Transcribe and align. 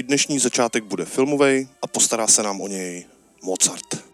I 0.00 0.02
dnešní 0.02 0.38
začátek 0.38 0.84
bude 0.84 1.04
filmový 1.04 1.68
a 1.82 1.86
postará 1.86 2.26
se 2.26 2.42
nám 2.42 2.60
o 2.60 2.68
něj 2.68 3.06
Mozart. 3.42 4.04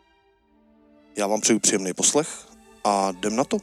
Já 1.16 1.26
vám 1.26 1.40
přeju 1.40 1.58
příjemný 1.58 1.92
poslech 1.92 2.28
a 2.84 3.10
jdem 3.10 3.36
na 3.36 3.44
to. 3.44 3.58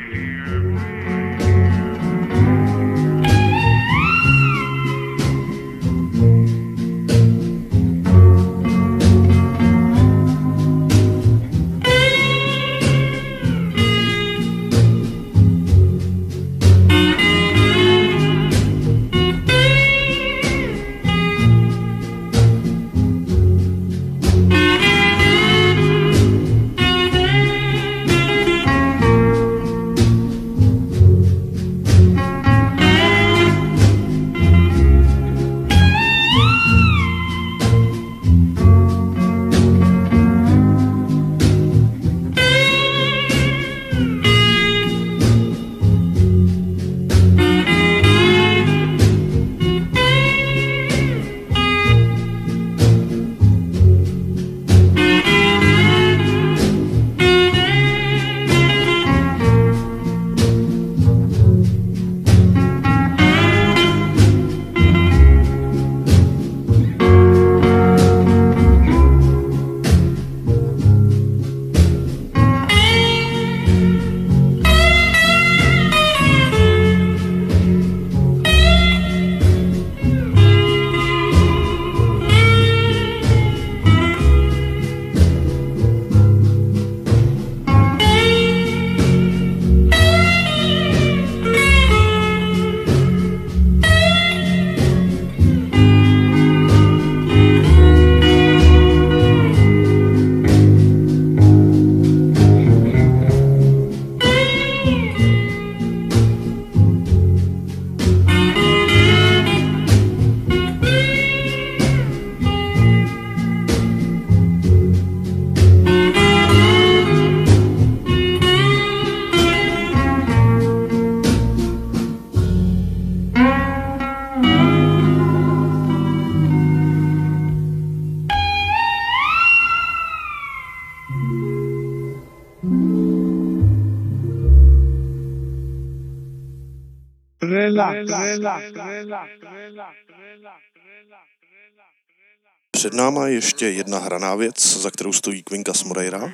Před 142.83 142.93
náma 142.93 143.27
ještě 143.27 143.69
jedna 143.69 143.99
hraná 143.99 144.35
věc, 144.35 144.77
za 144.77 144.91
kterou 144.91 145.13
stojí 145.13 145.43
Quincas 145.43 145.83
Moreira. 145.83 146.31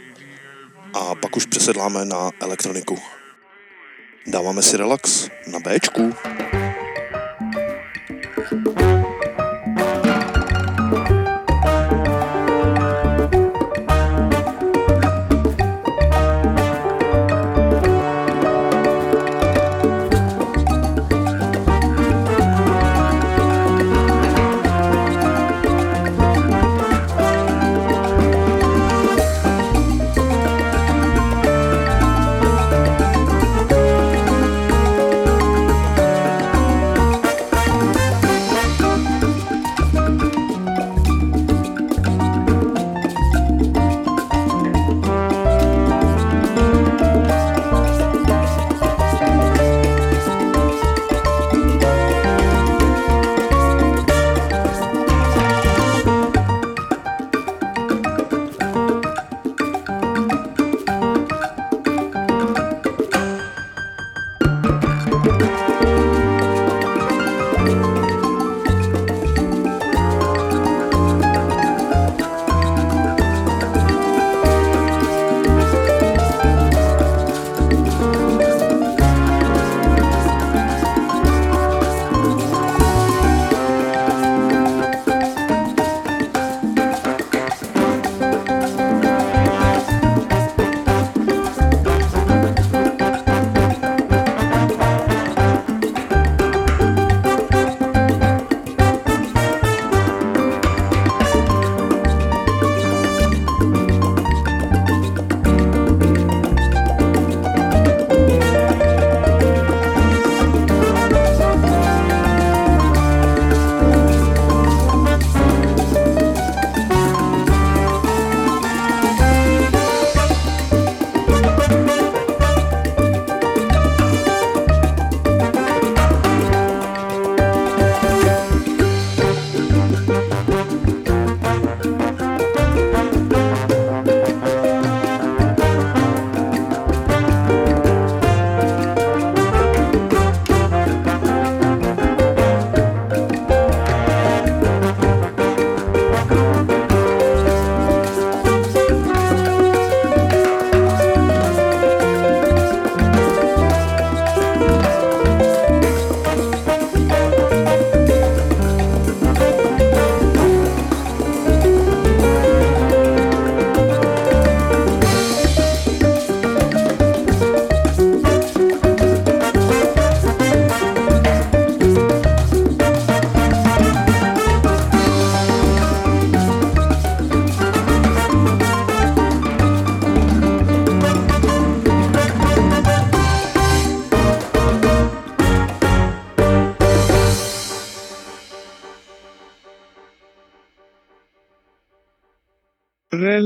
A 0.93 1.15
pak 1.15 1.37
už 1.37 1.45
přesedláme 1.45 2.05
na 2.05 2.31
elektroniku. 2.41 2.97
Dáváme 4.27 4.61
si 4.61 4.77
relax 4.77 5.29
na 5.47 5.59
Bčku. 5.59 6.01
relax, 6.01 6.39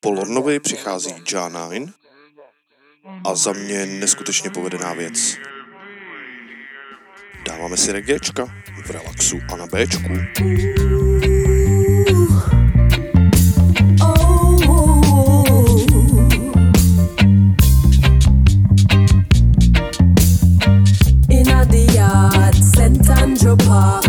Po 0.01 0.11
Lornovi 0.11 0.61
přichází 0.61 1.15
John 1.27 1.53
Nine 1.71 1.93
a 3.25 3.35
za 3.35 3.53
mě 3.53 3.87
neskutečně 3.87 4.51
povedená 4.51 4.95
věc. 4.95 5.37
Dáváme 7.47 7.77
si 7.77 7.93
reggaečka 7.93 8.45
v 8.87 8.91
relaxu 8.91 9.39
a 9.53 9.57
na 9.57 9.67
Bčku. 9.67 10.13
Park. 23.67 24.06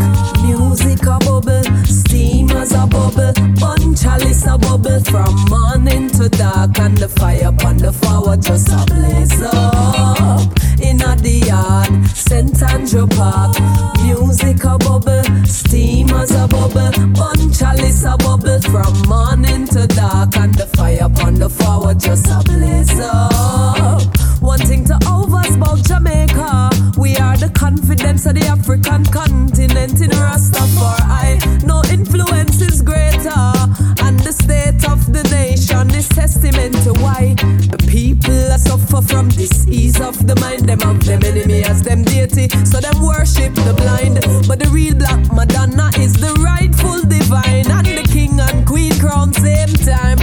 Chalice 4.02 4.46
a 4.46 4.58
bubble 4.58 5.00
from 5.06 5.34
morning 5.50 6.10
to 6.10 6.30
dark, 6.30 6.78
and 6.80 6.98
the 6.98 7.08
fire 7.08 7.48
upon 7.48 7.78
the 7.78 7.92
forward 7.92 8.42
just 8.42 8.70
a 8.70 8.86
blaze 8.86 9.42
up. 9.42 10.52
In 10.82 11.02
a 11.02 11.16
the 11.16 11.44
yard, 11.48 12.06
St. 12.12 12.62
Andrew 12.64 13.08
Park. 13.08 13.58
Music 14.04 14.64
a 14.64 14.78
bubble, 14.78 15.24
steam 15.46 16.10
as 16.10 16.32
a 16.32 16.48
bubble, 16.48 16.92
punch 17.14 17.60
chalice 17.60 18.04
a 18.04 18.16
bubble 18.18 18.62
from 18.62 18.94
morning 19.08 19.66
to 19.68 19.88
dark, 19.88 20.36
and 20.38 20.54
the 20.56 20.66
fire 20.66 21.00
upon 21.02 21.36
the 21.36 21.50
forward 21.50 22.00
just 22.00 22.28
a 22.28 22.42
blaze 22.46 23.00
up. 23.00 24.17
One 24.58 24.66
thing 24.66 24.86
to 24.86 24.98
overs 25.08 25.56
about 25.56 25.86
Jamaica. 25.86 26.72
We 26.98 27.16
are 27.18 27.38
the 27.38 27.52
confidence 27.54 28.26
of 28.26 28.34
the 28.34 28.48
African 28.48 29.06
continent 29.06 30.02
in 30.02 30.10
Rastafari. 30.10 31.64
No 31.64 31.84
influence 31.92 32.60
is 32.62 32.82
greater, 32.82 33.54
and 34.02 34.18
the 34.18 34.34
state 34.34 34.84
of 34.90 35.14
the 35.14 35.22
nation 35.30 35.94
is 35.94 36.10
testament 36.10 36.74
to 36.86 36.94
why 36.94 37.36
the 37.70 37.78
people 37.88 38.34
suffer 38.58 39.00
from 39.06 39.30
disease 39.30 40.02
of 40.02 40.26
the 40.26 40.36
mind. 40.42 40.68
Them 40.68 40.80
have 40.80 41.06
them 41.06 41.24
enemy 41.24 41.64
as 41.64 41.84
them 41.84 42.02
deity, 42.02 42.50
so 42.66 42.80
them 42.80 43.00
worship 43.04 43.54
the 43.54 43.76
blind. 43.78 44.26
But 44.48 44.58
the 44.58 44.70
real 44.70 44.96
black 44.96 45.22
Madonna 45.32 45.92
is 46.00 46.14
the 46.14 46.34
rightful 46.42 47.04
divine, 47.04 47.70
and 47.70 47.86
the 47.86 48.10
king 48.12 48.40
and 48.40 48.66
queen 48.66 48.98
crown 48.98 49.34
same 49.34 49.76
time. 49.86 50.18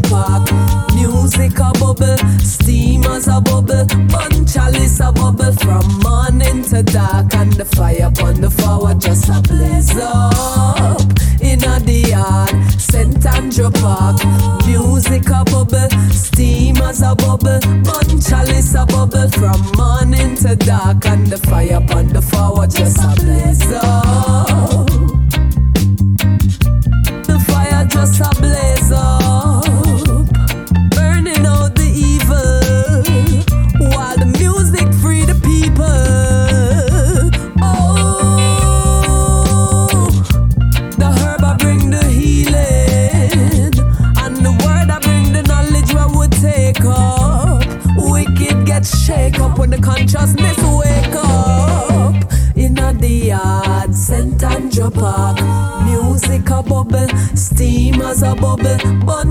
Park. 0.00 0.50
Music 0.94 1.58
a 1.58 1.72
bubble, 1.78 2.16
steam 2.40 3.04
as 3.04 3.28
a 3.28 3.40
bubble, 3.40 3.86
punch 4.08 4.52
chalice 4.52 5.00
a 5.00 5.12
bubble 5.12 5.52
from 5.52 5.86
morning 6.00 6.62
to 6.64 6.82
dark, 6.82 7.34
and 7.34 7.52
the 7.52 7.64
fire 7.64 8.06
upon 8.06 8.40
the 8.40 8.50
forward 8.50 9.00
just 9.00 9.28
a 9.28 9.40
blaze 9.42 9.96
up. 9.96 11.00
In 11.40 11.60
the 11.60 12.08
yard, 12.10 12.80
St. 12.80 13.24
Andrew 13.26 13.70
Park, 13.70 14.18
music 14.66 15.28
a 15.28 15.44
bubble, 15.44 15.88
steam 16.10 16.76
as 16.78 17.02
a 17.02 17.14
bubble, 17.14 17.60
punch 17.84 18.28
chalice 18.28 18.74
a 18.74 18.84
bubble 18.86 19.28
from 19.30 19.60
morning 19.76 20.34
to 20.36 20.56
dark, 20.56 21.06
and 21.06 21.26
the 21.26 21.38
fire 21.38 21.76
upon 21.76 22.08
the 22.08 22.22
forward 22.22 22.70
just 22.70 22.98
a 22.98 23.14
blaze 23.22 23.72
up. 23.72 24.17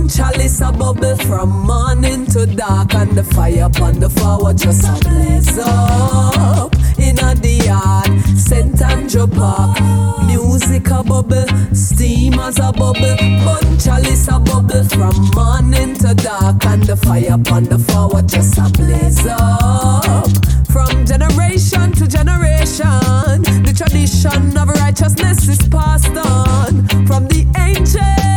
Chalice 0.08 0.62
a 0.62 0.72
bubble 0.72 1.16
from 1.18 1.50
morning 1.66 2.26
to 2.28 2.46
dark, 2.46 2.94
and 2.94 3.12
the 3.12 3.24
fire 3.24 3.66
upon 3.66 4.00
the 4.00 4.10
forward 4.10 4.58
just 4.58 4.84
a 4.84 4.98
blaze 5.08 5.58
up. 5.60 6.74
In 6.98 7.16
the 7.16 7.62
yard, 7.66 8.10
St. 8.38 8.82
Andrew 8.82 9.28
Park, 9.28 9.80
music 10.26 10.90
a 10.90 11.04
bubble, 11.04 11.48
steam 11.74 12.40
as 12.40 12.58
a 12.60 12.72
bubble, 12.72 13.16
bun 13.46 13.78
chalice 13.80 14.28
a 14.28 14.40
bubble 14.40 14.84
from 14.86 15.16
morning 15.36 15.96
to 15.96 16.14
dark, 16.16 16.66
and 16.66 16.84
the 16.84 16.96
fire 16.96 17.34
upon 17.34 17.66
the 17.66 17.80
forward 17.80 18.28
just 18.28 18.58
a 18.58 18.70
blaze 18.72 19.26
up. 19.28 20.28
From 20.72 21.06
generation 21.06 21.92
to 21.94 22.08
generation, 22.08 23.42
the 23.64 23.74
tradition 23.76 24.58
of 24.58 24.70
righteousness 24.70 25.48
is 25.48 25.60
passed 25.70 26.16
on. 26.18 26.88
From 27.08 27.28
the 27.28 27.46
ancients, 27.58 28.28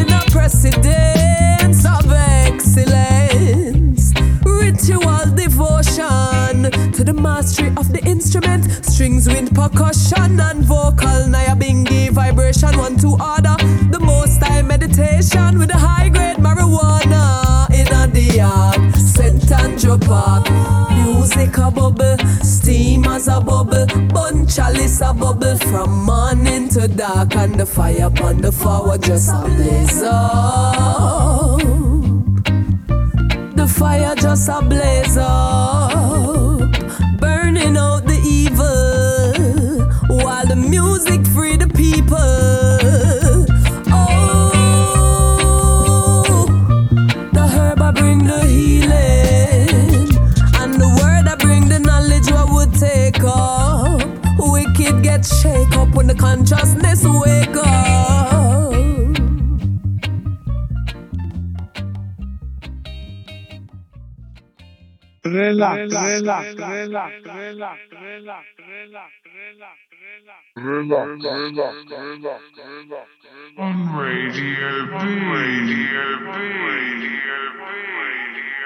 a 0.00 0.22
precedence 0.30 1.84
of 1.84 2.10
excellence. 2.46 4.12
Ritual 4.44 5.26
devotion 5.34 6.70
to 6.92 7.04
the 7.04 7.14
mastery 7.14 7.68
of 7.76 7.92
the 7.92 8.00
instrument, 8.06 8.84
strings, 8.84 9.26
wind, 9.28 9.54
percussion, 9.54 10.40
and 10.40 10.64
vocal. 10.64 11.28
Nyabinghi 11.32 12.10
vibration, 12.10 12.76
one 12.78 12.96
to 12.98 13.16
order. 13.20 13.56
The 13.90 14.00
most 14.00 14.40
meditation 14.64 15.58
with 15.58 15.70
a 15.70 15.78
high 15.78 16.08
grade 16.08 16.38
marijuana 16.38 17.68
in. 17.74 17.92
Andrew 19.52 19.98
Park, 19.98 20.46
music 21.22 21.56
a 21.56 21.70
bubble, 21.70 22.18
steam 22.42 23.04
as 23.04 23.28
a 23.28 23.40
bubble, 23.40 23.86
bun 24.08 24.44
chalice 24.44 25.00
a 25.00 25.14
bubble 25.14 25.56
from 25.56 26.04
morning 26.04 26.68
to 26.68 26.88
dark, 26.88 27.36
and 27.36 27.54
the 27.54 27.64
fire 27.64 28.06
upon 28.06 28.40
the 28.40 28.50
forward 28.50 29.02
just 29.04 29.28
a 29.28 29.40
blaze 29.42 30.02
up. 30.02 31.60
The 33.54 33.68
fire 33.68 34.16
just 34.16 34.48
a 34.48 34.62
blaze 34.62 35.16
up, 35.16 36.58
burning 37.20 37.76
out 37.76 38.04
the 38.04 38.18
evil, 38.26 39.86
while 40.24 40.46
the 40.46 40.56
music 40.56 41.24
free 41.28 41.56
the 41.56 41.68
people. 41.68 42.51
The 56.12 56.18
consciousness 56.18 57.04
wake 57.04 57.56
up. 57.56 58.72
relax, 65.24 65.94
relax, 65.94 66.54
relax, 66.54 66.56
relax, 66.58 67.12
relax, 67.24 67.78
relax, 67.92 68.46
Relax, 70.54 71.08
relax, 71.22 71.76
relax, 71.90 72.42
relax. 72.58 73.08
On 73.58 73.76
Radio 73.96 74.86
B. 74.86 74.92
Radio 74.92 76.06
B. 76.18 76.28
Radio 76.28 76.92
B. 76.92 77.62
relax, 77.62 77.72
relax, 77.72 78.61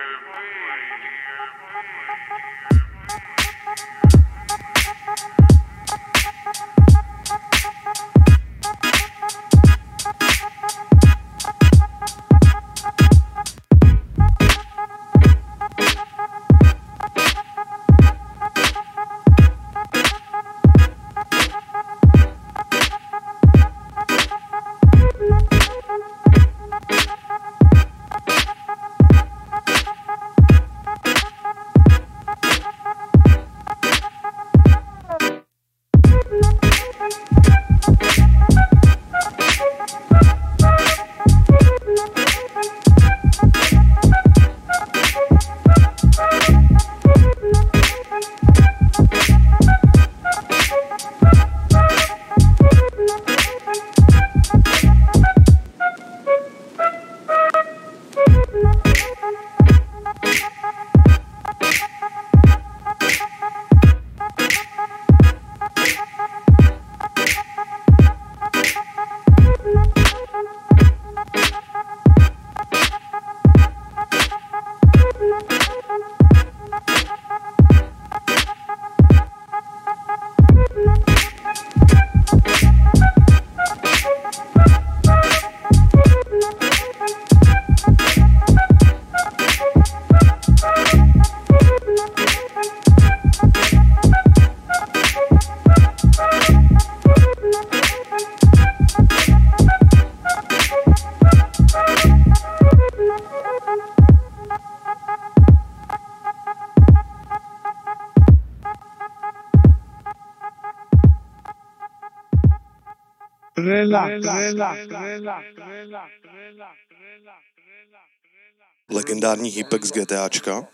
Legendární 118.91 119.51
hýpek 119.51 119.85
z 119.85 119.93
GTAčka? 119.93 120.67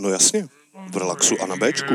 No 0.00 0.08
jasně, 0.08 0.48
v 0.92 0.96
relaxu 0.96 1.36
a 1.42 1.46
na 1.46 1.56
Bčku. 1.56 1.94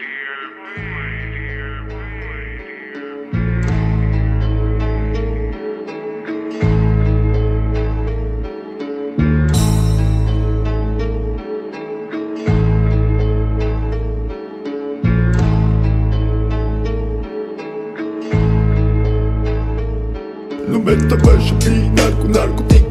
Meta, 20.83 21.15
baixa, 21.17 21.53
final, 21.61 22.11
com 22.19 22.27
narcotico 22.27 22.90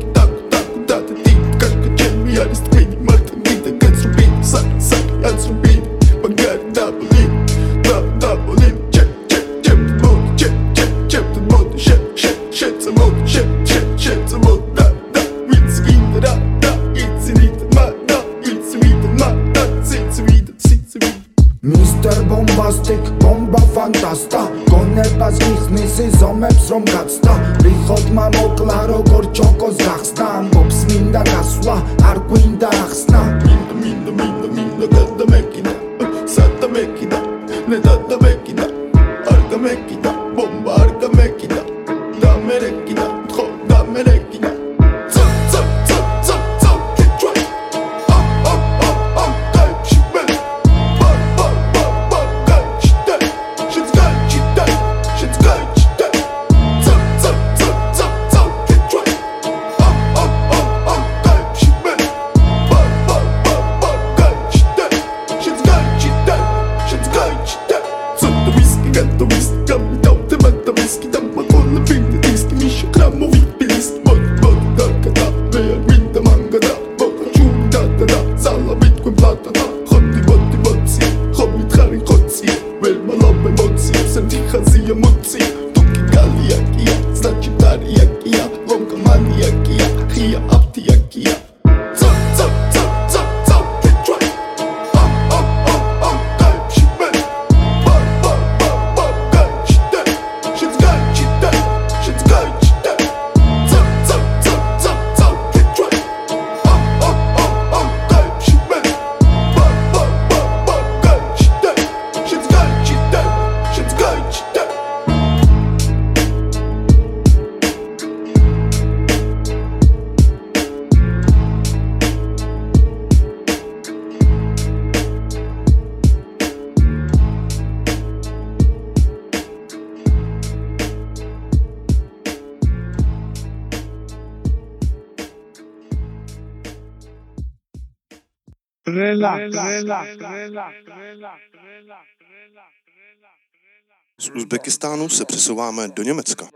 Z 144.20 144.30
Uzbekistánu 144.35 145.09
se 145.09 145.24
přesouváme 145.24 145.88
do 145.88 146.02
Německa. 146.02 146.48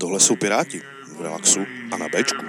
Tohle 0.00 0.20
jsou 0.20 0.36
Piráti 0.36 0.82
v 1.16 1.20
relaxu 1.22 1.60
a 1.92 1.96
na 1.96 2.08
Bčku. 2.08 2.46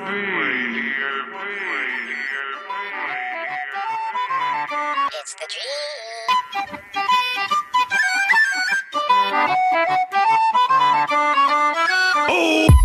Oh, 12.30 12.81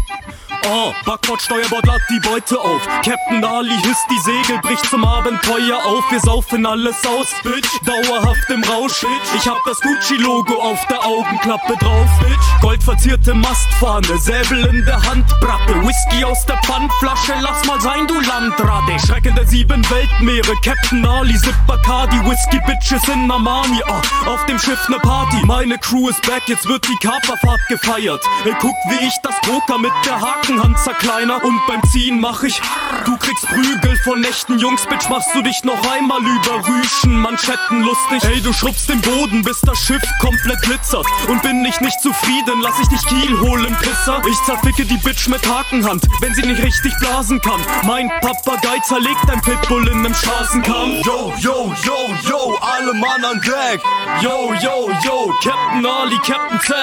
Backbord, 1.04 1.40
Steuerbord, 1.40 1.86
lad 1.86 2.00
die 2.10 2.20
Beute 2.28 2.58
auf. 2.58 2.82
Captain 3.04 3.44
Ali 3.44 3.76
hisst 3.82 4.06
die 4.10 4.18
Segel, 4.18 4.58
bricht 4.62 4.84
zum 4.86 5.04
Abenteuer 5.04 5.78
auf. 5.84 6.04
Wir 6.10 6.20
saufen 6.20 6.66
alles 6.66 6.96
aus, 7.06 7.28
Bitch. 7.44 7.68
Dauerhaft 7.84 8.50
im 8.50 8.64
Rausch, 8.64 9.00
Bitch. 9.00 9.34
Ich 9.36 9.46
hab 9.46 9.64
das 9.64 9.80
Gucci-Logo 9.80 10.54
auf 10.54 10.84
der 10.88 11.04
Augenklappe 11.04 11.76
drauf, 11.76 12.08
Bitch. 12.20 12.60
Goldverzierte 12.60 13.34
Mastfahne, 13.34 14.18
Säbel 14.18 14.66
in 14.66 14.84
der 14.84 15.00
Handbratte. 15.02 15.86
Whisky 15.86 16.24
aus 16.24 16.44
der 16.46 16.56
Pfandflasche, 16.58 17.34
lass 17.40 17.64
mal 17.66 17.80
sein, 17.80 18.06
du 18.08 18.18
Landrade. 18.20 18.98
Schrecken 19.06 19.36
der 19.36 19.46
sieben 19.46 19.88
Weltmeere, 19.88 20.54
Captain 20.64 21.06
Ali, 21.06 21.36
Sip 21.36 21.54
Bacardi. 21.68 22.16
Whisky 22.28 22.60
Bitches 22.66 23.06
in 23.08 23.30
Armani, 23.30 23.80
oh, 23.86 24.30
auf 24.30 24.44
dem 24.46 24.58
Schiff 24.58 24.88
ne 24.88 24.98
Party. 24.98 25.44
Meine 25.44 25.78
Crew 25.78 26.08
ist 26.08 26.22
back, 26.22 26.42
jetzt 26.46 26.66
wird 26.66 26.86
die 26.88 27.06
Kaperfahrt 27.06 27.60
gefeiert. 27.68 28.24
Ey, 28.44 28.54
guck, 28.60 28.74
wie 28.88 29.06
ich 29.06 29.14
das 29.22 29.38
Poker 29.42 29.78
mit 29.78 29.92
der 30.04 30.20
Hakenhand 30.56 30.78
zerkleiner. 30.78 31.44
Und 31.44 31.60
beim 31.66 31.82
Ziehen 31.90 32.20
mach 32.20 32.42
ich, 32.42 32.60
du 33.04 33.16
kriegst 33.16 33.46
Prügel 33.46 33.96
von 34.04 34.24
echten 34.24 34.58
Jungs, 34.58 34.86
Bitch, 34.86 35.08
machst 35.08 35.28
du 35.34 35.42
dich 35.42 35.64
noch 35.64 35.80
einmal 35.90 36.20
über 36.20 36.66
Rüschen, 36.66 37.20
Manschetten 37.20 37.82
lustig. 37.82 38.24
Ey, 38.24 38.40
du 38.40 38.52
schrubbst 38.52 38.88
den 38.88 39.00
Boden, 39.00 39.42
bis 39.42 39.60
das 39.60 39.78
Schiff 39.78 40.02
komplett 40.20 40.60
glitzert. 40.62 41.06
Und 41.28 41.42
bin 41.42 41.64
ich 41.64 41.80
nicht 41.80 42.00
zufrieden, 42.00 42.60
lass 42.62 42.78
ich 42.80 42.88
dich 42.88 43.04
Kiel 43.06 43.38
holen, 43.40 43.76
Pisser. 43.80 44.22
Ich 44.28 44.42
zerficke 44.44 44.84
die 44.84 44.98
Bitch 44.98 45.28
mit 45.28 45.46
Hakenhand, 45.46 46.02
wenn 46.20 46.34
sie 46.34 46.42
nicht 46.42 46.62
richtig 46.62 46.92
blasen 47.00 47.40
kann. 47.40 47.60
Mein 47.84 48.08
Papagei 48.20 48.78
zerlegt 48.84 49.28
ein 49.30 49.40
Pitbull 49.42 49.88
in 49.88 50.02
nem 50.02 50.14
Straßenkampf. 50.14 51.04
Yo, 51.04 51.32
yo, 51.38 51.74
yo, 51.84 51.96
yo, 52.28 52.58
alle 52.60 52.94
Mann 52.94 53.24
an 53.24 53.40
Deck. 53.40 53.82
Yo, 54.22 54.54
yo, 54.54 54.90
yo, 55.04 55.34
Captain 55.42 55.86
Ali, 55.86 56.18
Captain 56.18 56.60
Z. 56.60 56.74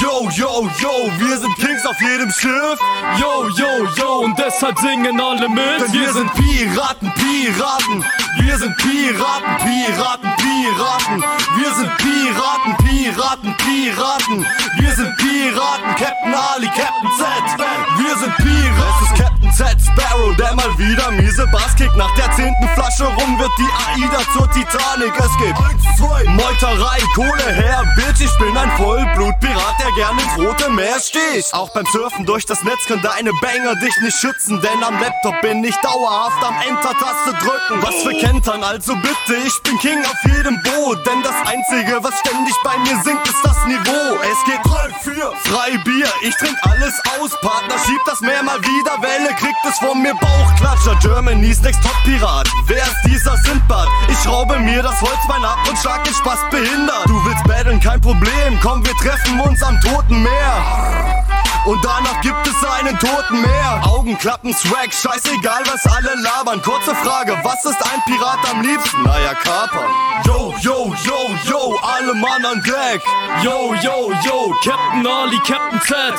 Yo, 0.00 0.28
yo, 0.30 0.68
yo, 0.80 1.10
wir 1.18 1.38
sind 1.38 1.54
Kings 1.56 1.84
auf 1.86 2.00
jedem 2.00 2.30
Schiff. 2.30 2.78
Yo, 3.18 3.48
yo, 3.50 3.86
yo, 3.96 4.20
und 4.24 4.38
deshalb 4.38 4.78
singen 4.78 5.20
alle 5.20 5.48
mit. 5.48 5.80
Denn 5.80 5.92
wir 5.92 6.12
sind 6.12 6.32
Piraten, 6.34 7.12
Piraten. 7.14 8.04
Wir 8.40 8.58
sind 8.58 8.76
Piraten, 8.76 9.56
Piraten, 9.58 10.30
Piraten. 10.36 11.24
Wir 11.56 11.74
sind 11.74 11.96
Piraten, 11.98 12.76
Piraten, 12.84 13.56
Piraten. 13.56 14.46
Wir 14.78 14.94
sind 14.94 15.16
Piraten, 15.16 15.94
Captain 15.96 16.34
Ali, 16.34 16.66
Captain 16.66 17.10
Z. 17.18 17.66
Wir 17.98 18.16
sind 18.16 18.36
Piraten. 18.36 19.31
Es 19.52 19.60
ist 19.60 19.66
Captain 19.66 19.78
Z 19.78 19.92
Sparrow, 19.92 20.36
der 20.36 20.54
mal 20.54 20.78
wieder 20.78 21.10
miese 21.12 21.46
Bass 21.48 21.74
kickt. 21.76 21.96
Nach 21.96 22.12
der 22.14 22.30
zehnten 22.32 22.68
Flasche 22.74 23.04
rum 23.04 23.38
wird 23.38 23.50
die 23.58 23.68
AIDA 24.02 24.20
zur 24.32 24.50
Titanic. 24.50 25.12
Es 25.18 25.36
gibt 25.38 25.58
eins, 25.58 25.98
zwei, 25.98 26.24
Meuterei, 26.24 26.98
Kohle 27.14 27.52
her, 27.52 27.84
Bitch. 27.96 28.20
Ich 28.20 28.38
bin 28.38 28.56
ein 28.56 28.70
Vollblutpirat, 28.76 29.74
der 29.78 29.92
gern 29.96 30.18
ins 30.18 30.38
rote 30.38 30.70
Meer 30.70 30.98
sticht. 31.00 31.52
Auch 31.52 31.70
beim 31.74 31.86
Surfen 31.86 32.24
durch 32.24 32.46
das 32.46 32.62
Netz 32.64 32.86
können 32.86 33.02
deine 33.02 33.32
Banger 33.40 33.74
dich 33.76 33.94
nicht 34.00 34.16
schützen, 34.16 34.60
denn 34.60 34.82
am 34.82 34.98
Laptop 35.00 35.40
bin 35.42 35.62
ich 35.64 35.76
dauerhaft 35.76 36.42
am 36.44 36.54
Enter-Taste 36.68 37.32
drücken. 37.44 37.82
Was 37.82 38.02
für 38.02 38.14
Kentern, 38.18 38.62
also 38.62 38.94
bitte, 38.96 39.36
ich 39.44 39.62
bin 39.62 39.78
King 39.78 40.02
auf 40.04 40.32
jedem 40.34 40.62
Boot, 40.62 41.06
denn 41.06 41.22
das 41.22 41.36
Einzige, 41.46 42.02
was 42.02 42.18
ständig 42.20 42.54
bei 42.64 42.78
mir 42.78 43.02
sinkt, 43.02 43.28
ist 43.28 43.42
das 43.42 43.64
Niveau. 43.66 44.18
Es 44.22 44.44
geht 44.44 44.60
3, 44.64 45.14
4, 45.14 45.32
Freibier, 45.44 46.08
ich 46.22 46.34
trink 46.36 46.56
alles 46.62 46.94
aus, 47.18 47.30
Partner, 47.40 47.76
schieb 47.86 48.00
das 48.06 48.20
Meer 48.20 48.42
mal 48.42 48.60
wieder, 48.60 49.02
Welle 49.02 49.34
kriegt 49.42 49.64
es 49.68 49.78
von 49.78 50.00
mir 50.00 50.14
Bauchklatscher. 50.14 50.96
Germany's 51.00 51.60
Next 51.62 51.82
Top 51.82 51.96
Pirat, 52.04 52.48
wer 52.66 52.82
ist 52.82 53.02
dieser 53.04 53.36
Sindbad? 53.38 53.88
Ich 54.08 54.18
schraube 54.18 54.58
mir 54.58 54.82
das 54.82 55.00
Holzbein 55.00 55.44
ab 55.44 55.58
und 55.68 55.76
schlag 55.78 56.04
den 56.04 56.14
Spaß 56.14 56.38
behindert. 56.50 57.06
Du 57.06 57.24
willst 57.24 57.44
battlen, 57.44 57.80
kein 57.80 58.00
Problem, 58.00 58.58
komm, 58.62 58.84
wir 58.84 58.94
treffen 58.94 59.40
uns 59.40 59.62
am 59.62 59.80
Toten 59.80 60.22
Meer. 60.22 61.24
Und 61.64 61.84
danach 61.84 62.20
gibt 62.22 62.44
es 62.46 62.70
einen 62.70 62.98
toten 62.98 63.40
Meer. 63.40 63.80
Augenklappen, 63.84 64.52
Swag, 64.52 64.92
scheißegal, 64.92 65.62
was 65.66 65.86
alle 65.86 66.20
labern. 66.20 66.60
Kurze 66.60 66.92
Frage, 66.96 67.38
was 67.44 67.64
ist 67.64 67.80
ein 67.92 68.02
Pirat 68.04 68.38
am 68.50 68.62
liebsten? 68.62 69.02
Naja, 69.04 69.34
kapern. 69.34 69.90
Yo, 70.24 70.54
yo, 70.60 70.92
yo, 71.04 71.30
yo, 71.48 71.78
alle 71.82 72.14
Mann 72.14 72.44
an 72.44 72.62
Deck. 72.62 73.00
Yo, 73.42 73.74
yo, 73.80 74.12
yo, 74.24 74.54
Captain 74.64 75.06
Ali, 75.06 75.38
Captain 75.46 75.80
Z. 75.80 76.14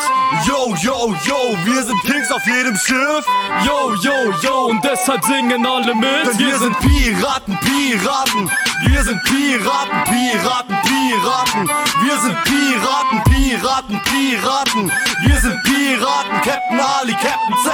Yo, 0.45 0.73
yo, 0.81 1.13
yo, 1.25 1.57
wir 1.65 1.83
sind 1.83 2.01
Kings 2.03 2.31
auf 2.31 2.45
jedem 2.45 2.77
Schiff. 2.77 3.25
Yo, 3.65 3.95
yo, 3.95 4.31
yo, 4.41 4.65
und 4.67 4.83
deshalb 4.83 5.23
singen 5.25 5.65
alle 5.65 5.93
mit. 5.93 6.25
Denn 6.25 6.39
wir 6.39 6.57
sind 6.57 6.77
Piraten, 6.79 7.57
Piraten. 7.59 8.49
Wir 8.85 9.03
sind 9.03 9.21
Piraten, 9.23 10.03
Piraten, 10.05 10.77
Piraten. 10.83 11.69
Wir 12.01 12.17
sind 12.19 12.43
Piraten, 12.43 13.23
Piraten, 13.23 14.01
Piraten. 14.03 14.91
Wir 15.21 15.32
sind 15.39 15.63
Piraten, 15.63 16.41
Captain 16.41 16.79
Ali, 16.79 17.13
Captain 17.13 17.55
Z. 17.63 17.71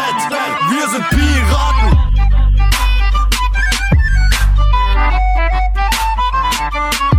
Wir 0.69 0.89
sind 0.89 1.09
Piraten. 1.09 1.99
Wir 7.11 7.18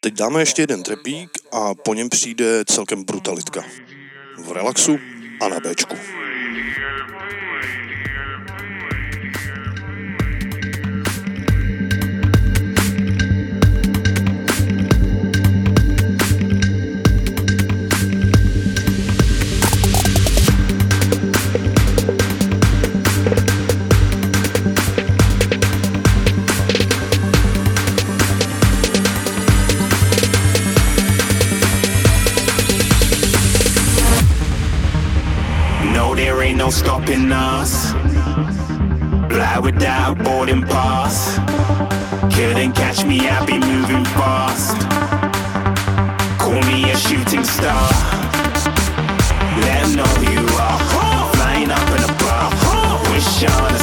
Teď 0.00 0.14
dáme 0.14 0.40
ještě 0.40 0.62
jeden 0.62 0.82
trepík 0.82 1.30
a 1.52 1.74
po 1.74 1.94
něm 1.94 2.08
přijde 2.08 2.64
celkem 2.64 3.04
brutalitka. 3.04 3.64
V 4.44 4.52
relaxu 4.52 4.98
a 5.40 5.48
na 5.48 5.60
Bčku. 5.60 5.96
No 36.70 36.76
stopping 36.76 37.32
us. 37.32 37.92
Fly 39.28 39.58
without 39.58 40.18
boarding 40.22 40.62
pass. 40.62 41.38
Couldn't 42.34 42.72
catch 42.72 43.04
me, 43.04 43.28
I 43.28 43.44
be 43.44 43.58
moving 43.58 44.04
fast. 44.18 44.78
Call 46.38 46.60
me 46.70 46.90
a 46.90 46.96
shooting 46.96 47.44
star. 47.44 47.88
Let 49.62 49.82
'em 49.84 49.96
know 49.96 50.10
who 50.18 50.24
you 50.36 50.46
are. 50.66 50.78
Flying 51.34 51.70
up 51.70 51.88
in 51.96 52.02
a 52.10 52.12
bar. 52.22 52.48
Wish 53.10 53.44
on 53.44 53.79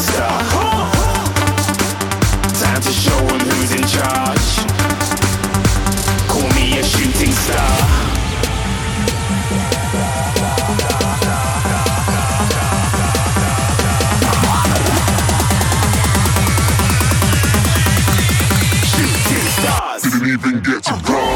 even 20.27 20.59
get 20.61 20.83
to 20.83 20.93
cross. 21.03 21.26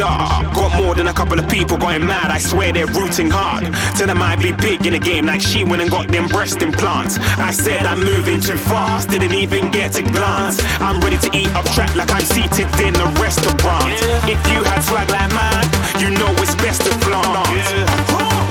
Star. 0.00 0.42
Got 0.54 0.72
more 0.80 0.94
than 0.94 1.08
a 1.08 1.12
couple 1.12 1.38
of 1.38 1.46
people 1.48 1.76
going 1.76 2.04
mad. 2.06 2.30
I 2.30 2.38
swear 2.38 2.72
they're 2.72 2.92
rooting 2.98 3.30
hard. 3.30 3.64
Tell 3.96 4.06
them 4.06 4.22
I 4.22 4.36
be 4.36 4.52
big 4.52 4.86
in 4.86 4.92
the 4.94 4.98
game 4.98 5.26
like 5.26 5.42
she 5.42 5.62
went 5.62 5.82
and 5.82 5.90
got 5.90 6.08
them 6.08 6.26
breast 6.28 6.62
implants. 6.62 7.18
I 7.48 7.50
said 7.52 7.84
I'm 7.84 8.00
moving 8.00 8.40
too 8.40 8.56
fast, 8.56 9.10
didn't 9.10 9.34
even 9.34 9.70
get 9.70 9.98
a 9.98 10.02
glance. 10.02 10.56
I'm 10.80 11.00
ready 11.04 11.18
to 11.18 11.30
eat 11.36 11.52
up 11.58 11.66
track 11.76 11.94
like 11.96 12.10
I'm 12.16 12.24
seated 12.24 12.68
in 12.80 12.94
a 12.96 13.08
restaurant. 13.20 13.92
If 14.24 14.40
you 14.52 14.60
had 14.64 14.80
swag 14.88 15.10
like 15.10 15.32
mine, 15.36 15.68
you 16.00 16.08
know 16.18 16.32
it's 16.42 16.54
best 16.64 16.80
to 16.86 16.92
flaunt. 17.04 17.48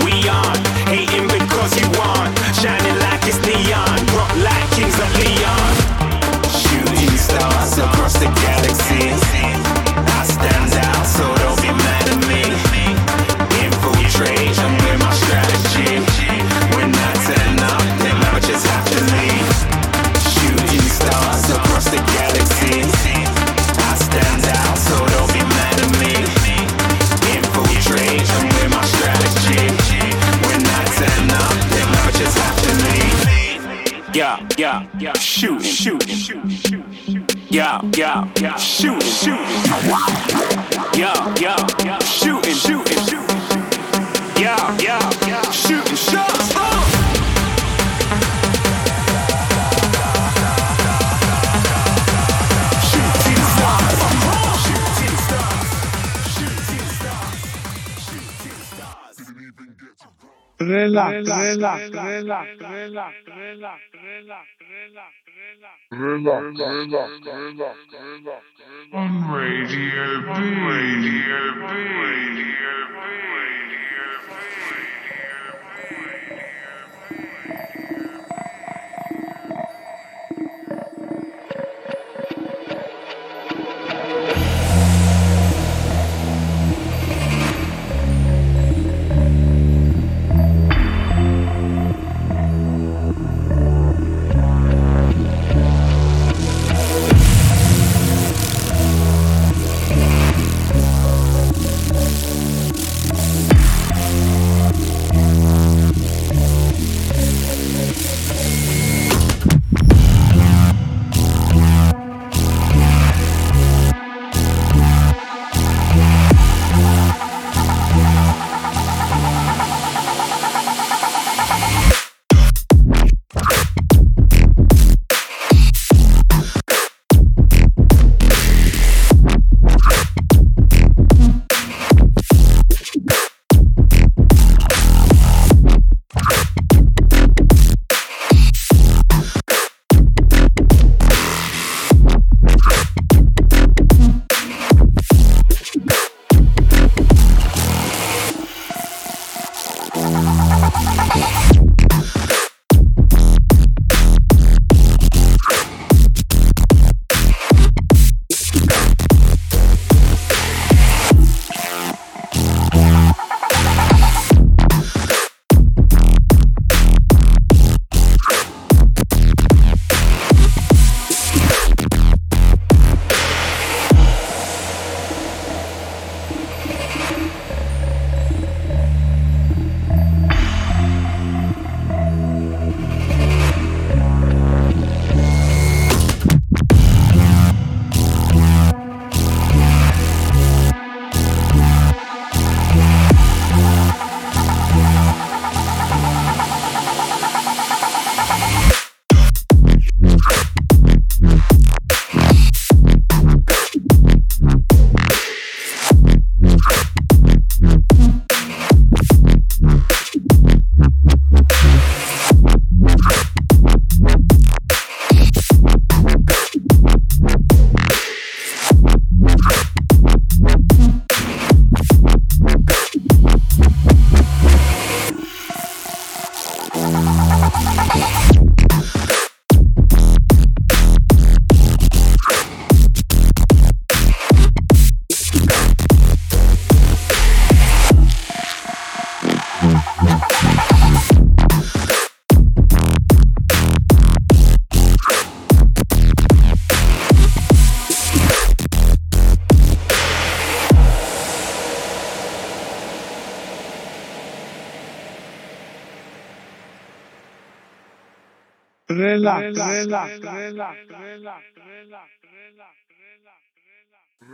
We 0.05 0.13
aren't 0.29 0.65
hating 0.93 1.27
because 1.33 1.71
you 1.81 1.89
aren't 1.97 2.33
shining 2.61 2.97
like 3.05 3.25
it's 3.25 3.41
neon, 3.41 3.97
rock 4.13 4.31
like 4.45 4.67
kings 4.77 4.97
of 5.01 5.11
Leon. 5.17 5.73
Shooting 6.61 7.17
stars 7.17 7.73
across 7.85 8.13
the 8.21 8.29
galaxy. 8.45 9.38
Yeah, 37.51 37.81
yeah, 37.97 38.29
yeah, 38.39 38.55
shooting, 38.57 39.01
shooting. 39.01 39.43
Yeah, 40.93 41.33
yeah, 41.41 41.67
yeah, 41.83 41.97
shooting, 41.99 42.53
shooting, 42.53 42.97
shooting. 43.07 43.37
Yeah, 44.37 44.77
yeah, 44.77 45.09
yeah, 45.27 45.41
shooting 45.51 45.95
shots. 45.95 46.53
Shooting 52.89 53.43
stars. 53.55 53.99
Shooting 54.63 55.17
stars. 55.25 55.61
Shooting 56.35 56.89
stars. 56.95 57.37
Shooting 58.05 58.61
stars. 58.69 59.17
Didn't 59.17 59.41
even 59.41 59.75
get 59.79 59.97
to 59.99 60.07
cross. 60.19 60.59
Relax, 60.61 61.13
relax, 61.27 61.89
relax, 61.89 61.89
relax, 61.89 62.49
relax, 62.61 63.15
relax, 63.27 63.81
relax, 63.93 64.47
relax. 64.61 65.18
On 65.61 66.23
Radio 69.27 70.21
B. 70.21 70.29
Radio 70.29 71.43
B. 71.53 71.67
Radio 71.99 72.49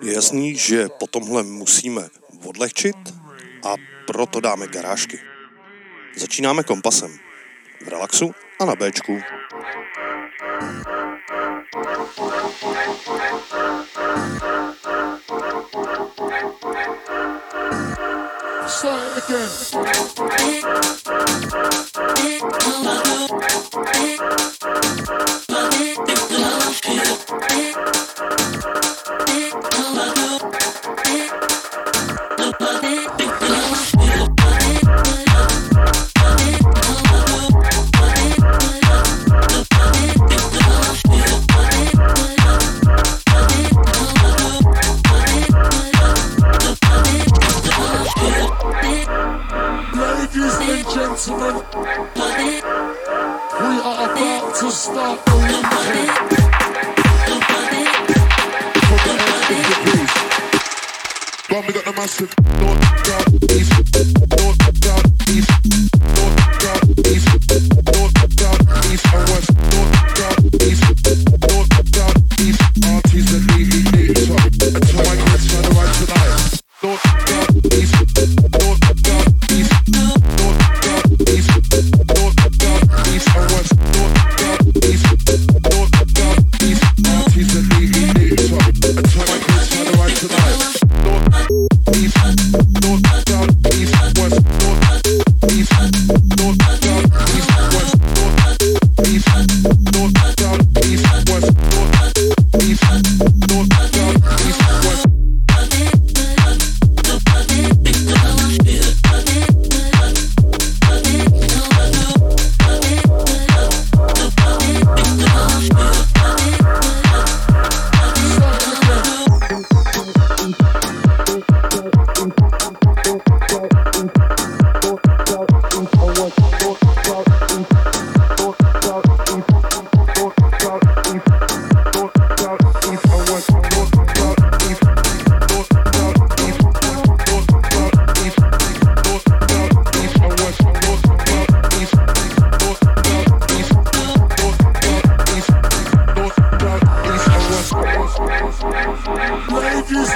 Je 0.02 0.14
jasný, 0.14 0.56
že 0.56 0.88
po 1.00 1.08
tomhle 1.08 1.44
musíme 1.44 2.02
odlehčit 2.46 2.98
a 3.66 3.76
proto 4.08 4.40
dáme 4.40 4.68
garážky. 4.68 5.20
Začínáme 6.16 6.64
kompasem. 6.64 7.18
V 7.86 7.88
relaxu 7.88 8.32
a 8.62 8.66
na 8.66 8.76
Bčku. 8.76 9.20
Start 16.66 17.45
it 18.84 19.24
again. 19.24 19.50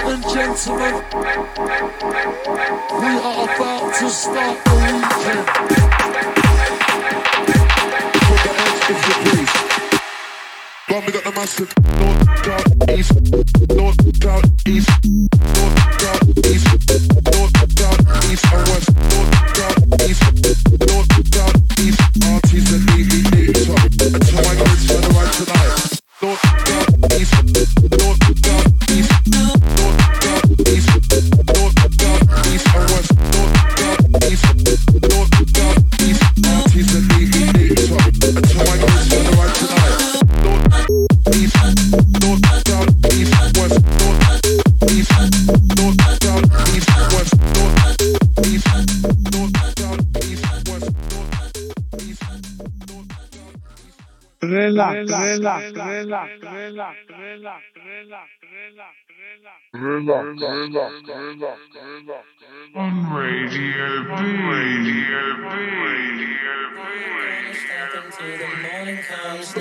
And 0.05 0.23
gentlemen, 0.23 0.95
we 2.99 3.11
are 3.19 3.43
about 3.43 3.93
to 3.99 4.09
start 4.09 4.57
the 4.65 4.71
weekend. 4.79 5.45
From 8.25 8.37
the 8.43 8.51
end 8.59 8.79
of 8.89 8.99
the 9.05 9.13
piece. 9.29 9.55
One, 10.89 11.01
we 11.05 11.11
got 11.11 11.23
the 11.23 11.31
massive 11.35 11.71
north, 11.99 12.21
south, 12.45 12.69
east, 12.97 13.13
north, 13.75 13.99
south, 14.23 14.47
east, 14.67 14.89
north, 15.05 15.75
south, 16.01 16.23
east, 16.47 16.67
north, 17.29 17.53
south, 17.77 18.01
east, 18.31 18.45
and 18.53 18.63
west, 18.69 18.89
north, 19.11 19.31
south, 19.57 19.79
east, 20.09 20.23
north, 20.87 21.18
On 62.75 63.13
Radio 63.13 64.03
B. 64.03 64.21
Radio 64.49 65.19
comes. 69.09 69.55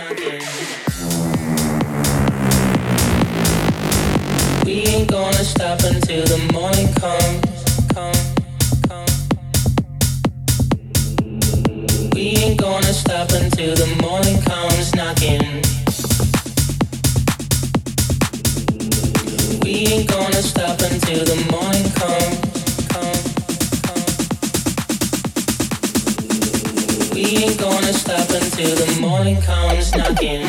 We 4.64 4.72
ain't 4.87 5.11
gonna 5.11 5.45
stop 5.45 5.81
until 5.81 6.24
the 6.24 6.39
morning 6.53 6.93
comes. 6.95 7.45
Come, 7.95 8.48
We 12.19 12.31
ain't 12.31 12.59
gonna 12.59 12.93
stop 12.93 13.31
until 13.31 13.77
the 13.77 13.87
morning 14.03 14.43
comes 14.43 14.93
knocking. 14.93 15.62
We 19.62 19.87
ain't 19.87 20.11
gonna 20.11 20.43
stop 20.43 20.81
until 20.81 21.25
the 21.25 21.37
morning 21.53 21.89
comes. 21.95 22.41
Come, 22.89 23.23
come. 23.87 24.03
We 27.14 27.23
ain't 27.45 27.57
gonna 27.61 27.93
stop 27.93 28.29
until 28.31 28.75
the 28.75 29.01
morning 29.01 29.41
comes 29.43 29.95
knocking. 29.95 30.43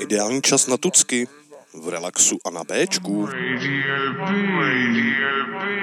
Ideální 0.00 0.42
čas 0.42 0.66
na 0.66 0.76
tucky, 0.76 1.28
v 1.74 1.88
relaxu 1.88 2.38
a 2.46 2.50
na 2.50 2.64
Bčku. 2.64 3.26
Radio, 3.26 3.36
radio, 3.36 4.06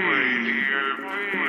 radio, 0.09 1.48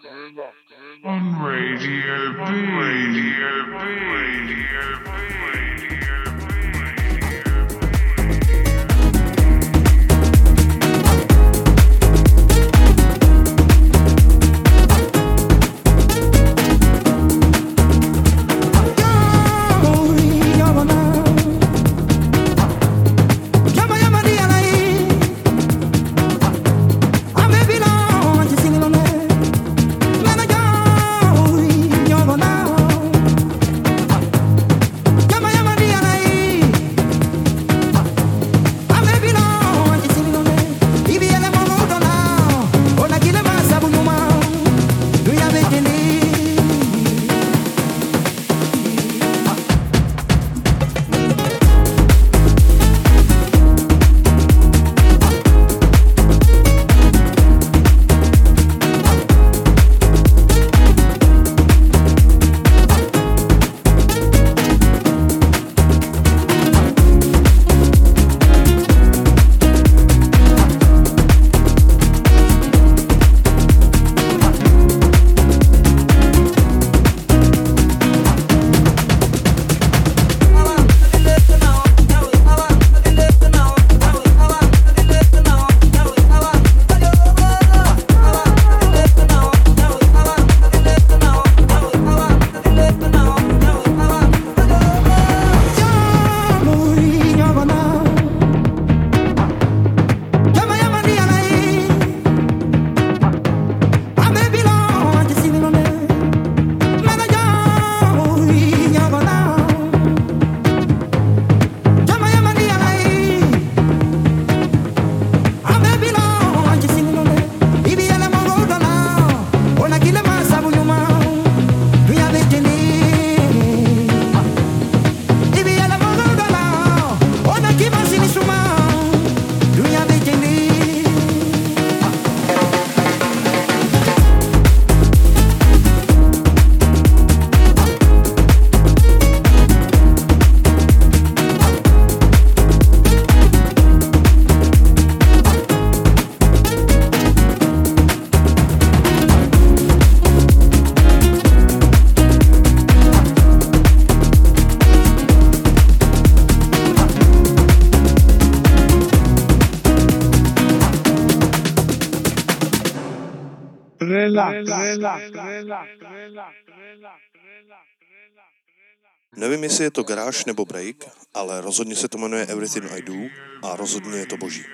Nevím, 169.36 169.62
jestli 169.62 169.84
je 169.84 169.90
to 169.90 170.02
garáž 170.02 170.44
nebo 170.44 170.64
break, 170.64 170.96
ale 171.34 171.60
rozhodně 171.60 171.96
se 171.96 172.08
to 172.08 172.18
jmenuje 172.18 172.46
Everything 172.46 172.92
I 172.92 173.02
Do 173.02 173.14
a 173.62 173.76
rozhodně 173.76 174.18
je 174.18 174.26
to 174.26 174.36
boží. 174.36 174.64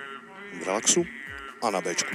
V 0.63 0.67
relaxu 0.67 1.05
a 1.63 1.71
na 1.71 1.81
Bčku. 1.81 2.15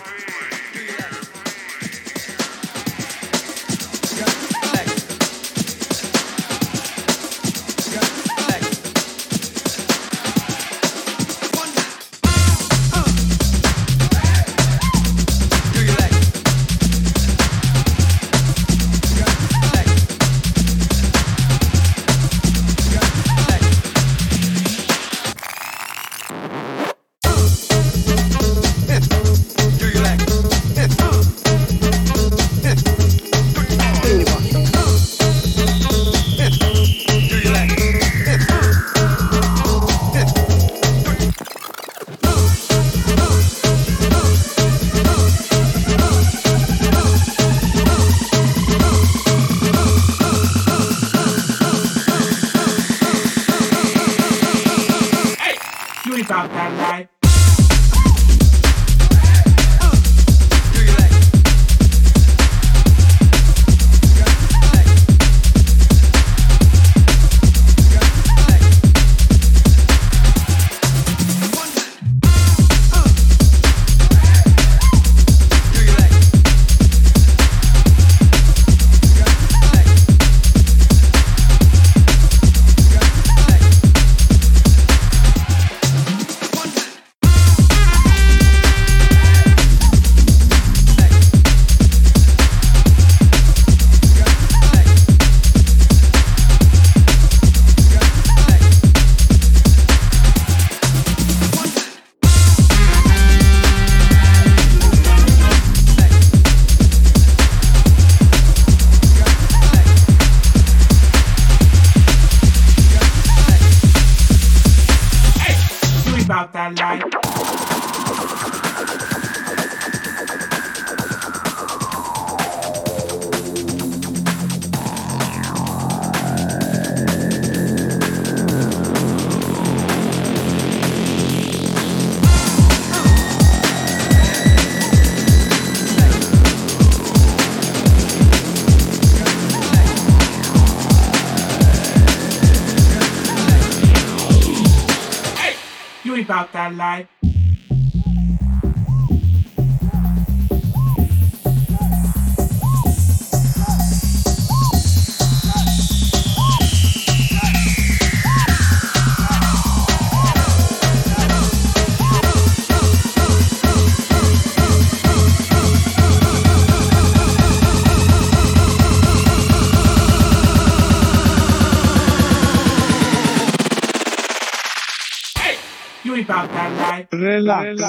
relax. 177.21 177.81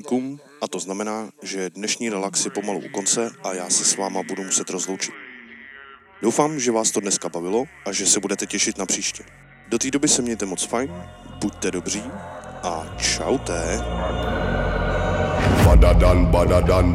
dramíkům 0.00 0.40
a 0.62 0.68
to 0.68 0.78
znamená, 0.78 1.28
že 1.42 1.70
dnešní 1.70 2.10
relax 2.10 2.44
je 2.44 2.50
pomalu 2.50 2.78
u 2.78 2.88
konce 2.88 3.30
a 3.44 3.52
já 3.52 3.70
se 3.70 3.84
s 3.84 3.96
váma 3.96 4.22
budu 4.22 4.42
muset 4.42 4.70
rozloučit. 4.70 5.14
Doufám, 6.22 6.60
že 6.60 6.72
vás 6.72 6.90
to 6.90 7.00
dneska 7.00 7.28
bavilo 7.28 7.64
a 7.86 7.92
že 7.92 8.06
se 8.06 8.20
budete 8.20 8.46
těšit 8.46 8.78
na 8.78 8.86
příště. 8.86 9.24
Do 9.68 9.78
té 9.78 9.90
doby 9.90 10.08
se 10.08 10.22
mějte 10.22 10.46
moc 10.46 10.64
fajn, 10.64 10.90
buďte 11.40 11.70
dobří 11.70 12.02
a 12.62 12.96
čaute. 12.98 13.80
Done, 15.80 16.26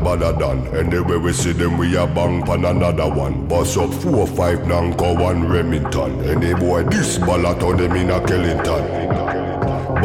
badder 0.04 0.34
done. 0.34 0.70
Anyway 0.80 1.18
we 1.18 1.34
see 1.34 1.54
them, 1.54 1.78
we 1.78 1.98
a 1.98 2.06
bang 2.06 2.46
pan 2.46 2.66
another 2.66 3.08
one. 3.08 3.48
Bust 3.48 3.78
up 3.78 3.94
four, 3.94 4.28
five, 4.28 4.68
Nanko, 4.68 5.16
one 5.16 5.48
Remington. 5.48 6.22
Any 6.30 6.54
boy 6.54 6.84
this 6.84 7.18
ballot 7.18 7.64
on 7.64 7.78
them 7.78 7.96
in 7.96 8.12
a 8.12 8.20
Kellington. 8.20 9.45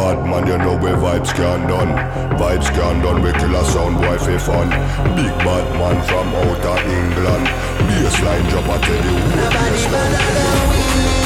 Bad 0.01 0.24
man, 0.24 0.46
you 0.46 0.57
know 0.57 0.78
where 0.78 0.96
vibes 0.96 1.30
can 1.34 1.68
done. 1.68 1.92
Vibes 2.38 2.70
can 2.72 3.03
done, 3.03 3.20
we 3.22 3.32
kill 3.32 3.55
a 3.55 3.62
sound 3.66 3.98
boy 3.98 4.16
for 4.16 4.38
fun. 4.38 4.70
Big 5.14 5.28
bad 5.44 5.66
man 5.78 6.03
from 6.09 6.26
outer 6.40 6.78
England. 6.88 7.46
Baseline 7.84 8.48
drop, 8.48 8.64
I 8.64 8.80
tell 8.80 9.05
you 9.05 9.18
Nobody 9.36 9.84
better 9.92 10.32
than 10.32 11.14
we. 11.14 11.20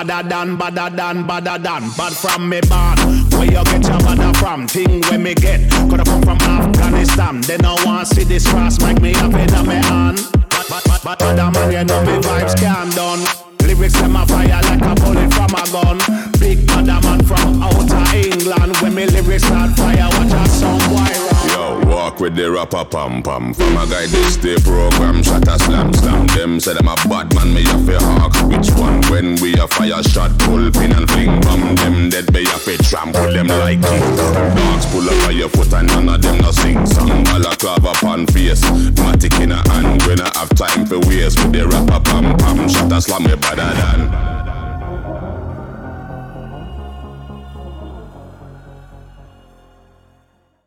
Badder 0.00 0.30
than, 0.30 0.56
badder 0.56 0.96
than, 0.96 1.26
badder 1.26 1.58
than 1.58 1.90
Bad 1.90 2.14
from 2.16 2.48
me 2.48 2.62
born. 2.62 2.96
Where 3.36 3.44
you 3.44 3.62
get 3.64 3.84
your 3.84 3.98
badder 4.00 4.32
from? 4.38 4.66
Thing 4.66 5.02
where 5.02 5.18
me 5.18 5.34
get. 5.34 5.70
Coulda 5.70 6.04
come 6.04 6.22
from 6.22 6.38
Afghanistan. 6.40 7.42
They 7.42 7.58
no 7.58 7.76
want 7.84 8.08
see 8.08 8.24
this 8.24 8.48
cross 8.48 8.80
Make 8.80 9.02
me 9.02 9.12
have 9.12 9.34
it 9.34 9.52
on 9.52 9.68
me 9.68 9.74
hand. 9.74 10.20
But, 10.32 10.66
but, 10.70 10.84
but, 11.04 11.18
but 11.18 11.52
man, 11.52 11.70
you 11.70 11.84
know 11.84 12.00
me 12.06 12.16
vibes 12.16 12.56
can 12.56 12.88
done. 12.96 13.20
Lyrics 13.60 14.00
them 14.00 14.16
a 14.16 14.24
fire 14.24 14.48
like 14.48 14.80
a 14.80 14.94
bullet 15.04 15.34
from 15.34 15.52
a 15.52 15.64
gun. 15.68 15.98
Big 16.40 16.66
badder 16.66 17.06
man 17.06 17.22
from 17.26 17.62
outer 17.62 18.16
England. 18.16 18.78
When 18.78 18.94
me 18.94 19.04
lyrics 19.04 19.44
start 19.44 19.76
fire 19.76 20.08
Watch 20.16 20.32
a 20.32 20.48
song 20.48 20.80
run 20.96 21.29
Yo, 21.50 21.80
walk 21.86 22.20
with 22.20 22.36
the 22.36 22.50
rapper 22.50 22.84
pam 22.84 23.22
pam. 23.22 23.52
From 23.54 23.76
a 23.76 23.86
guy 23.86 24.06
this 24.06 24.36
day 24.36 24.56
program, 24.56 25.22
shot 25.22 25.46
a 25.48 25.58
slam 25.58 25.92
slam. 25.92 26.26
Them 26.28 26.60
say 26.60 26.74
them 26.74 26.88
a 26.88 26.94
bad 27.08 27.34
man, 27.34 27.52
me 27.52 27.62
have 27.64 27.88
a 27.88 27.98
hawk. 27.98 28.34
Which 28.48 28.70
one? 28.78 29.02
When 29.10 29.36
we 29.40 29.54
a 29.54 29.66
fire 29.66 30.02
shot, 30.02 30.30
pull 30.40 30.70
pin 30.70 30.92
and 30.92 31.10
fling 31.10 31.40
bomb. 31.40 31.74
Them 31.76 32.10
dead, 32.10 32.32
me 32.32 32.44
have 32.44 32.66
a 32.66 32.76
trample 32.82 33.32
them 33.32 33.48
like 33.48 33.82
king. 33.82 34.16
Dogs 34.16 34.86
pull 34.92 35.08
up 35.08 35.28
on 35.28 35.36
your 35.36 35.48
foot 35.48 35.72
and 35.74 35.88
none 35.88 36.08
of 36.08 36.22
them 36.22 36.38
no 36.38 36.50
sing 36.50 36.86
song. 36.86 37.24
Balaclava 37.24 37.92
pan 38.00 38.26
face, 38.26 38.62
matic 39.00 39.40
in 39.42 39.52
a 39.52 39.60
hand. 39.70 40.02
When 40.02 40.20
I 40.20 40.30
have 40.38 40.50
time 40.54 40.86
for 40.86 40.98
waste 41.00 41.42
with 41.42 41.52
the 41.52 41.66
rapper 41.66 42.00
pam 42.04 42.36
pam. 42.38 42.68
Shot 42.68 42.92
a 42.92 43.00
slam 43.00 43.24
me 43.24 43.34
better 43.36 43.74
than. 43.74 44.39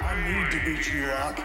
I 0.00 0.12
need 0.28 0.50
to 0.50 0.58
beat 0.64 0.84
you, 0.92 1.08
Rock. 1.08 1.40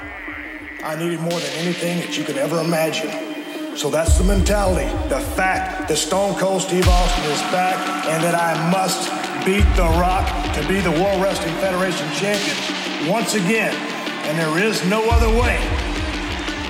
I 0.83 0.95
need 0.97 1.13
it 1.13 1.21
more 1.21 1.39
than 1.39 1.51
anything 1.57 1.99
that 1.99 2.17
you 2.17 2.23
could 2.23 2.37
ever 2.37 2.59
imagine. 2.59 3.75
So 3.75 3.89
that's 3.89 4.17
the 4.17 4.23
mentality, 4.23 4.87
the 5.07 5.19
fact 5.19 5.87
that 5.87 5.97
Stone 5.97 6.35
Cold 6.35 6.61
Steve 6.61 6.87
Austin 6.87 7.31
is 7.31 7.41
back 7.51 7.77
and 8.07 8.23
that 8.23 8.35
I 8.35 8.69
must 8.71 9.09
beat 9.45 9.63
The 9.75 9.87
Rock 9.99 10.27
to 10.55 10.67
be 10.67 10.81
the 10.81 10.91
World 10.91 11.23
Wrestling 11.23 11.55
Federation 11.55 12.07
champion 12.11 13.09
once 13.09 13.35
again. 13.35 13.98
And 14.29 14.37
there 14.37 14.63
is 14.63 14.85
no 14.85 15.09
other 15.09 15.27
way. 15.27 15.57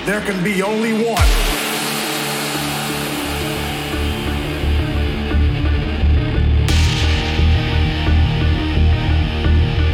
There 0.06 0.22
can 0.22 0.42
be 0.42 0.62
only 0.62 0.94
one. 0.94 1.28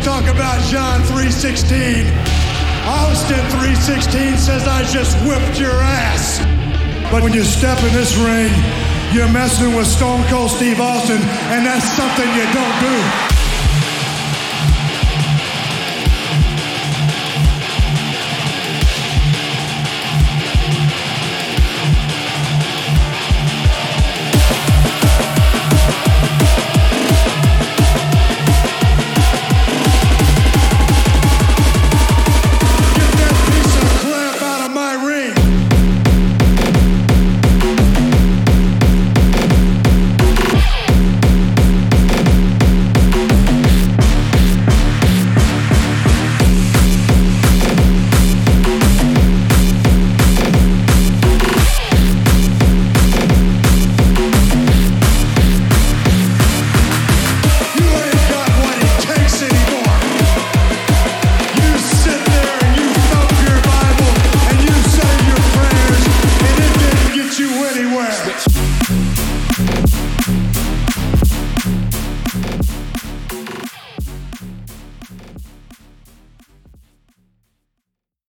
Talk 0.01 0.31
about 0.31 0.63
John 0.71 1.03
316. 1.11 2.07
Austin 2.87 3.35
316 3.51 4.39
says 4.39 4.69
I 4.69 4.85
just 4.85 5.19
whipped 5.27 5.59
your 5.59 5.73
ass. 5.73 6.39
But 7.11 7.25
when 7.25 7.33
you 7.33 7.43
step 7.43 7.83
in 7.83 7.93
this 7.93 8.15
ring, 8.15 8.53
you're 9.13 9.33
messing 9.33 9.75
with 9.75 9.89
Stone 9.89 10.23
Cold 10.29 10.53
Steve 10.53 10.81
Austin, 10.81 11.19
and 11.51 11.67
that's 11.67 11.91
something 11.97 12.29
you 12.31 12.45
don't 12.55 12.81
do. 12.81 13.26